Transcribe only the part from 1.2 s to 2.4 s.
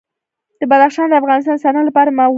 افغانستان د صنعت لپاره مواد برابروي.